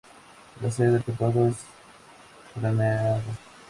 La 0.63 0.71
sede 0.71 0.93
del 0.93 1.03
condado 1.03 1.47
es 1.49 1.57
Grenada. 2.55 3.21